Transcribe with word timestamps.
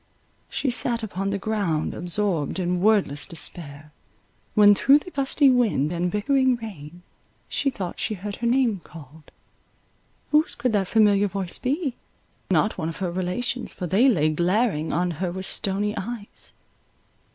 She 0.49 0.71
sat 0.71 1.03
upon 1.03 1.29
the 1.29 1.37
ground 1.37 1.93
absorbed 1.93 2.57
in 2.57 2.81
wordless 2.81 3.27
despair, 3.27 3.91
when 4.55 4.73
through 4.73 4.97
the 4.97 5.11
gusty 5.11 5.47
wind 5.47 5.91
and 5.91 6.09
bickering 6.09 6.55
rain 6.55 7.03
she 7.47 7.69
thought 7.69 7.99
she 7.99 8.15
heard 8.15 8.37
her 8.37 8.47
name 8.47 8.81
called. 8.83 9.29
Whose 10.31 10.55
could 10.55 10.73
that 10.73 10.87
familiar 10.87 11.27
voice 11.27 11.59
be? 11.59 11.93
Not 12.49 12.79
one 12.79 12.89
of 12.89 12.97
her 12.97 13.11
relations, 13.11 13.73
for 13.73 13.85
they 13.85 14.09
lay 14.09 14.29
glaring 14.29 14.91
on 14.91 15.11
her 15.21 15.31
with 15.31 15.45
stony 15.45 15.95
eyes. 15.95 16.53